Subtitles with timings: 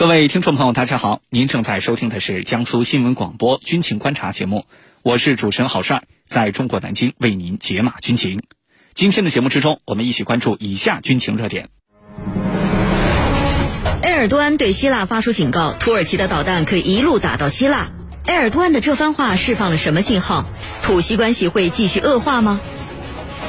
[0.00, 4.64] 各位听众朋友，大家好，您正在收听的是江苏新闻广播军情观察节目，
[5.02, 8.40] 我是主持人郝帅，在中国南京为您解码军情。
[8.94, 11.68] 今天的节目之中，我们一起关注以下军情热点。
[14.00, 17.90] 埃尔多安对希腊发出警告，土耳其的导弹可以一路打到希腊。
[18.24, 20.46] 埃尔多安的这番话释放了什么信号？
[20.82, 22.58] 土希关系会继续恶化吗？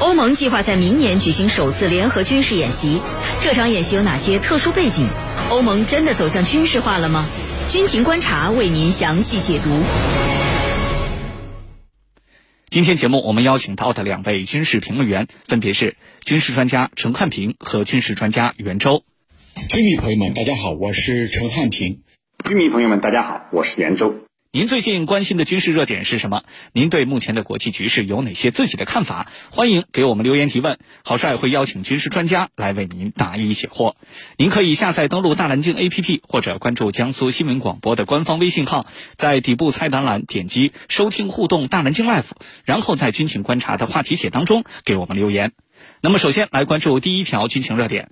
[0.00, 3.00] 欧盟计划在明年举行首次联合军事演习，
[3.40, 5.06] 这场演习有哪些特殊背景？
[5.50, 7.26] 欧盟真的走向军事化了吗？
[7.70, 9.68] 军情观察为您详细解读。
[12.68, 19.02] 今天节目我们邀请到的两位军事评论员分别是军事专家陈汉平和军事专家袁周。
[19.68, 22.02] 军迷朋友们，大家好，我是陈汉平。
[22.44, 24.29] 军迷朋友们，大家好，我是袁周。
[24.52, 26.42] 您最近关心的军事热点是什么？
[26.72, 29.30] 您对目前的国际局势有哪些自己的看法？
[29.52, 33.94] 欢迎给我们留言提问，郝帅会邀请军事专家来为您答疑解惑。
[34.36, 42.24] 您可以下载登录大蓝鲸 APP，或者关注江苏新闻广播的官方微信号，在底部菜单栏点击收听互动大蓝鲸 Live，
[42.64, 45.52] 然后在军情观察的话题帖当中给我们留言。
[46.00, 48.10] 那么，首先来关注第一条军情热点。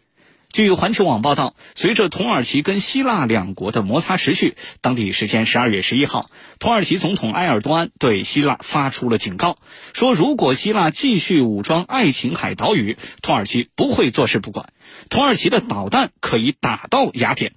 [0.51, 9.59] 据环球网报道，随着土耳其跟希腊两国的摩擦持续，当地时间十二月十一号，土耳其总统埃尔多安对希腊发出了警告，
[9.93, 14.73] 说如果希腊继续武装爱琴海岛屿，土耳其不会坐视不管，
[15.11, 17.53] 土耳其的导弹可以打到雅典。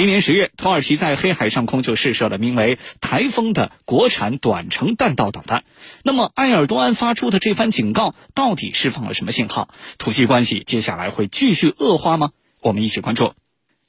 [0.00, 5.62] 今年十月，土耳其在黑海上空就试射了名为“台风”的国产短程弹道导弹。
[6.02, 9.68] 那么，埃尔多安发出的这番警告到底释放了什么信号？
[9.98, 12.30] 土西关系接下来会继续恶化吗？
[12.62, 13.34] 我们一起关注。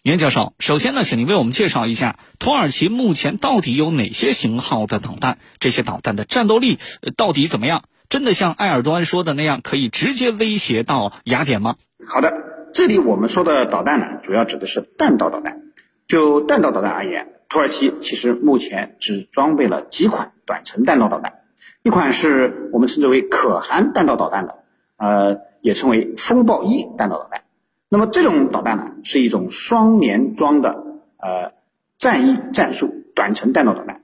[0.04, 5.38] 袁教授，首先呢，请您为我们介绍一下土耳其目前到底有哪些型号的导弹？
[5.62, 6.78] 这些导弹的战斗力
[7.16, 7.86] 到底怎么样？
[8.10, 11.78] 真的像埃尔多安说的那样，可以直接威胁到雅典吗？
[12.06, 12.34] 好的，
[12.74, 15.62] 这里我们说的导弹呢，主要指的是弹道导弹。
[16.12, 21.36] 就弹道导弹而言，土耳其其实目前只装备了几款短程弹道导弹，
[21.84, 24.56] 一款是我们称之为可汗弹道导弹的，
[24.98, 27.44] 呃，也称为风暴一弹道导弹。
[27.88, 30.84] 那么这种导弹呢，是一种双联装的
[31.16, 31.54] 呃
[31.98, 34.04] 战役战术短程弹道导弹，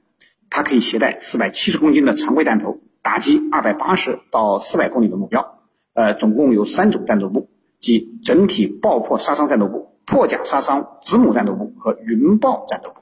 [0.50, 5.60] 它可以携带四百七十公斤的常规弹头，打击二百八十到四百公里的目标。
[5.94, 9.97] 呃，总共有三种战斗部，即整体爆破杀伤战斗部。
[10.08, 13.02] 破甲杀伤子母战斗部和云豹战斗部，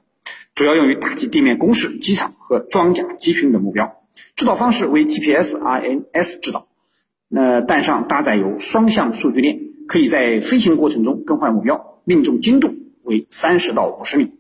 [0.56, 4.02] 主要用于打击地面工事、机场和装甲集群等目标。
[4.36, 6.68] 制导方式为 GPS RNS 制导。
[7.28, 12.74] 那弹上搭载有双向数据链，可以在飞行过程中更换目标，命中精度
[13.04, 14.34] 为三十到五十米。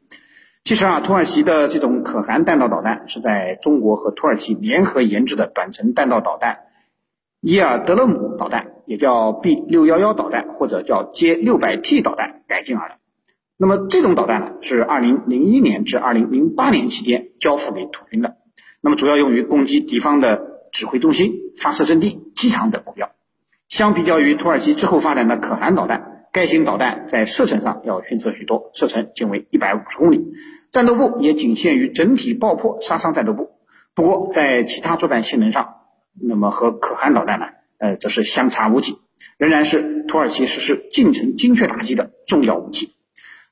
[0.63, 6.64] 其实啊，土耳其的这种可汗弹道导弹是在中国和土耳其联合研制的短程弹道导弹
[7.45, 8.71] 伊尔德勒姆导弹。
[8.87, 12.99] 也叫 B 六幺幺导弹，或者叫歼六百 T 导弹改进而来。
[13.57, 18.37] 那么这种导弹呢，是二零零一年至二零零八年期间交付给土军的。
[18.81, 23.09] 那么主要用于攻击敌方的指挥中心、发射阵地、机场等目标。
[23.67, 30.23] 相比较于土耳其之后发展的可汗导弹，该型导弹在射程上要逊色许多，射程仅为一百五十公里，
[30.69, 33.49] 战斗部也仅限于整体爆破杀伤战斗部。
[33.95, 35.73] 不过在其他作战性能上，
[36.21, 37.45] 那么和可汗导弹呢？
[37.77, 38.97] 呃，则是相差无几，
[39.37, 42.93] 仍然是土耳其实施近程精确打击的重要武器。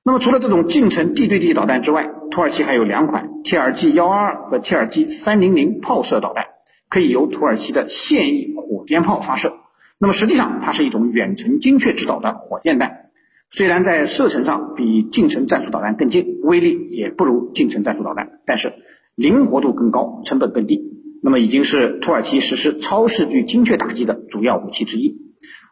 [0.04, 6.48] 那么，除了这种近程地对地导弹之外，土耳其还有两款 TRG 幺二二和 TRG 三零零炮射导弹，
[6.90, 9.54] 可以由土耳其的现役火箭炮发射。
[9.98, 13.10] 那么，实际上它是一种远程精确制导的火箭弹，
[13.50, 18.74] 虽然在射程上比近程战术导弹更近，威力也不如近程战术导弹，但是
[19.16, 21.03] 灵活度更高，成本更低。
[21.26, 25.22] 那么已经是土耳其实施超视距精确打击的主要武器之一。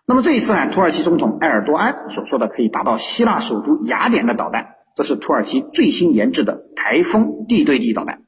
[0.07, 8.21] 那么这一次呢，土耳其总统埃尔多安所说的可以打到希腊首都雅典的导弹，这是土耳其最新研制的台风地对地导弹。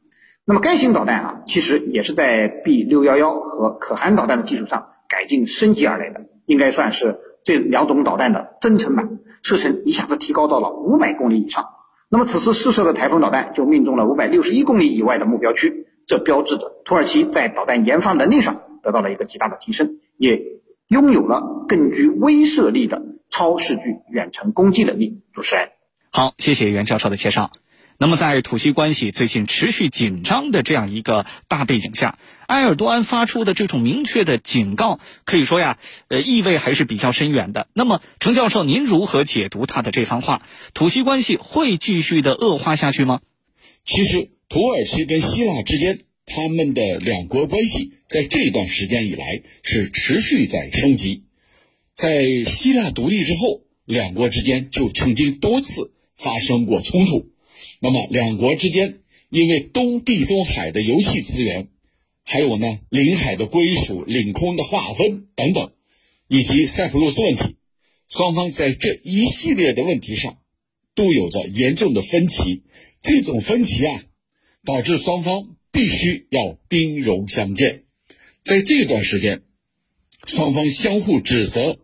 [0.44, 11.68] 那么该型导弹啊，其实也是在 B 六幺幺和可汗导弹的基础上改进升级而来的，应该算是这两种导弹的增程版，射程一下子提高到了五百公里以上。
[12.10, 15.88] 那么此次试射的台风导弹就命中了五百六十一公里以外的目标区。
[16.06, 20.42] 这标志着土耳其在导弹研发能力上得到了一个极大的提升，也
[20.88, 25.22] 拥有了更具威慑力的超视距远程攻击能力。
[25.34, 25.70] 主持人，
[26.12, 27.52] 好，谢谢袁教授的介绍。
[27.98, 32.18] 那么，在土西关系最近持续紧张的这样一个大背景下，
[32.48, 35.78] 埃尔多安发出的这种明确的警告，可以说呀，
[36.10, 37.68] 呃，意味还是比较深远的。
[37.74, 40.42] 那么，程教授，您如何解读他的这番话？
[40.74, 43.22] 土西关系会继续的恶化下去吗？
[43.84, 44.32] 其实。
[44.54, 51.24] 土耳其跟希腊之间，他们的两国关系在这段时间以来是持续在升级。
[51.92, 57.32] 在希腊独立之后，两国之间就曾经多次发生过冲突。
[57.80, 59.00] 那么两国之间
[59.32, 61.70] 因为东地中海的油气资源，
[62.24, 65.72] 还有呢领海的归属、领空的划分等等，
[66.28, 67.56] 以及塞浦路斯问题，
[68.08, 70.38] 双方在这一系列的问题上
[70.94, 72.62] 都有着严重的分歧。
[73.02, 74.04] 这种分歧啊，
[74.66, 77.84] 导致双方必须要兵戎相见。
[78.42, 79.42] 在这段时间，
[80.26, 81.80] 双方相互指责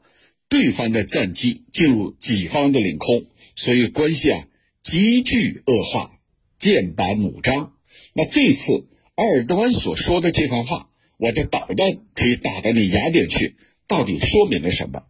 [0.47, 4.47] 对方的战机进入己方的领空，所以关系啊
[4.81, 6.19] 急剧恶化，
[6.57, 7.73] 剑拔弩张。
[8.13, 13.55] 那这次埃尔多安所说的这番话，我的导弹可以打到你雅典去，
[13.87, 15.03] 到底说明了什么？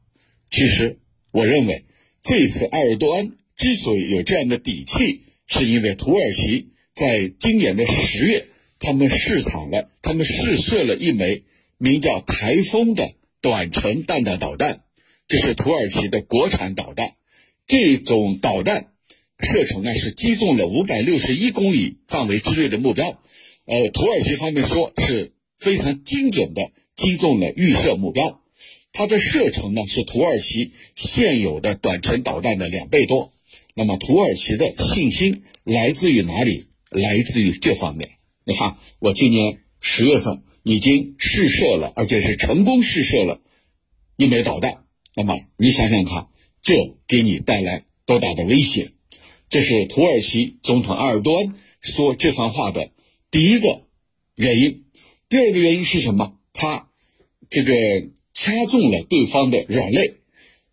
[0.49, 0.99] 其实，
[1.31, 1.85] 我认为
[2.21, 5.23] 这次埃尔多安之所以有这样的底气。
[5.51, 8.47] 是因为土耳其在今年的十月，
[8.77, 11.43] 他们试场了，他们试射了一枚
[11.77, 14.81] 名叫“台风”的短程弹道导弹，
[15.25, 17.13] 这是土耳其的国产导弹。
[17.67, 18.87] 这种导弹
[19.39, 23.23] 射程呢是击中了五百六十一公里范围之内的目标，
[23.63, 28.41] 呃，土耳其方面说是非常精准的击中了预设目标，
[28.91, 33.31] 它的射程呢是土耳其现有的短程导弹的两倍多。
[33.73, 36.65] 那么土耳其的信心来自于哪里？
[36.89, 38.11] 来自于这方面。
[38.45, 43.41] 你看，我今年十月份已经试射了，而且是成功试射了
[44.17, 44.85] 一枚导弹。
[45.15, 46.29] 那么你想想看，
[46.61, 48.91] 这给你带来多大的威胁？
[49.49, 52.91] 这是土耳其总统埃尔多安说这番话的
[53.31, 53.87] 第一个
[54.35, 54.85] 原因。
[55.27, 56.37] 第二个原因是什么？
[56.53, 56.89] 他
[57.49, 57.73] 这个
[58.33, 60.15] 掐中了对方的软肋。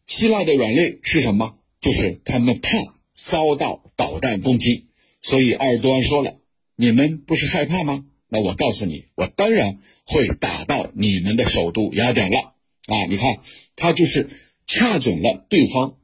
[0.06, 1.58] 希腊的软肋是什么？
[1.80, 2.96] 就是他们怕。
[3.18, 4.85] 遭到导弹攻击，
[5.26, 6.38] 所以埃尔多安说了
[6.78, 8.04] ：“你们不是害怕吗？
[8.28, 12.54] 那我告诉你，我当然会打到你们的首都雅典了。”
[12.86, 13.40] 啊，你看，
[13.74, 14.28] 他就是
[14.68, 15.96] 掐准了对方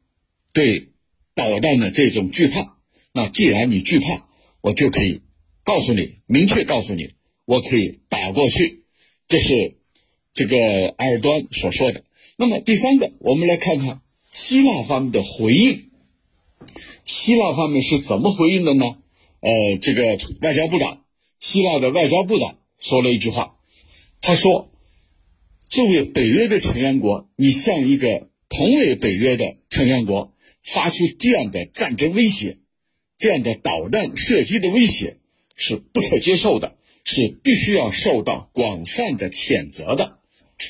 [0.53, 0.89] 对
[1.37, 2.79] 导弹的这种惧怕。
[3.13, 4.27] 那既然你惧怕，
[4.61, 5.21] 我就可以
[5.63, 7.15] 告诉你，明确告诉你，
[7.45, 8.83] 我可以打过去。
[9.29, 9.77] 这是
[10.35, 12.03] 这个埃尔多安所说的。
[12.37, 14.01] 那么第三个，我们来看看
[14.33, 15.91] 希腊方面的回应。
[17.05, 18.97] 希腊方面是怎么回应的呢？
[19.43, 21.05] 呃，这个外交部长，
[21.41, 23.57] 希腊的外交部长说了一句话，
[24.21, 24.71] 他说
[25.69, 32.59] ：“作为北约的成员国，你向一个同为北约的成员国发出这样的战争威胁，
[33.19, 35.19] 这样的导弹射击的威胁
[35.57, 40.19] 是不可接受的，是必须要受到广泛的谴责的。”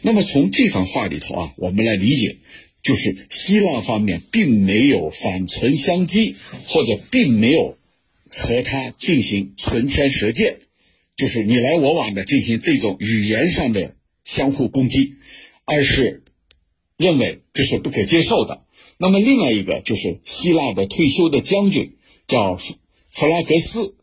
[0.02, 2.38] 那么从这番话里头啊，我们来理解。
[2.82, 6.34] 就是希腊方面并没有反唇相讥，
[6.66, 7.78] 或者并没有
[8.32, 10.58] 和他进行唇枪舌剑，
[11.16, 13.94] 就是你来我往的进行这种语言上的
[14.24, 15.14] 相互攻击，
[15.64, 16.24] 而是
[16.96, 18.64] 认为这是不可接受的。
[18.96, 21.96] 那么另外一个就是希腊的退休的将军
[22.26, 22.74] 叫弗
[23.08, 23.96] 弗拉格斯，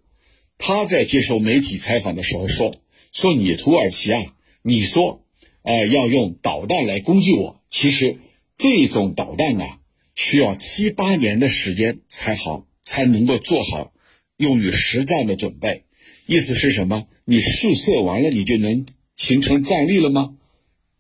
[0.58, 2.74] 他在接受媒体采访的时候说
[3.12, 4.22] ：“说你土耳其啊，
[4.62, 5.26] 你说，
[5.64, 8.18] 呃，要用导弹来攻击我，其实。”
[8.62, 9.80] 这种导弹啊，
[10.16, 13.94] 需要七八年的时间才好，才能够做好
[14.40, 15.84] 用于实战的准备。
[16.26, 17.08] 意思是什么？
[17.26, 18.86] 你试射完了，你就能
[19.18, 20.32] 形成战力了吗？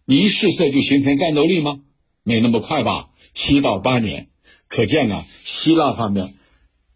[0.06, 1.80] 你一试射就形成战斗力吗？
[2.24, 4.27] 没那么快吧，七到八年。
[4.68, 6.33] 可见啊，希腊方面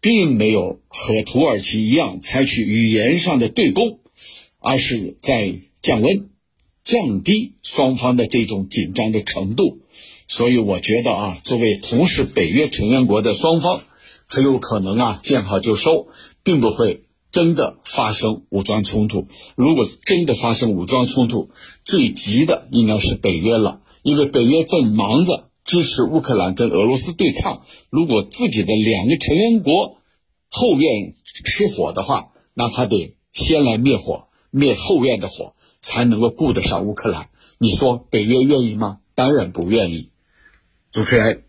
[0.00, 4.00] 并没有和土耳其一样采取语言上的对攻，
[4.58, 6.28] 而是在降温，
[6.82, 9.80] 降低双方的这种紧张的程度。
[10.26, 13.84] 所以我觉得啊，作为同是北约成员国的双方，
[14.34, 16.08] 很有可能啊见好就收，
[16.42, 19.28] 并不会真的发生武装冲突。
[19.54, 21.50] 如果真的发生武装冲突，
[21.84, 27.62] 最急的应该是北约了，因为北约正忙着支持乌克兰跟俄罗斯对抗。
[27.90, 29.98] 如果自己的两个成员国
[30.48, 31.14] 后院
[31.44, 37.28] 失火的话，那他得先来灭火，灭后院的火，才能够顾得上乌克兰。
[37.58, 38.98] 你说北约愿意吗？
[39.14, 40.10] 当然不愿意。
[40.92, 41.44] 主持人，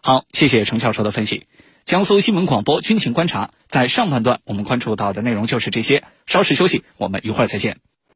[0.00, 1.46] 好，谢谢程教授的分析。
[1.84, 6.04] 江苏新闻广播军情观察，在上半段我们关注到的内容就是这些。
[6.26, 7.78] 稍事休息，我们一会儿再见。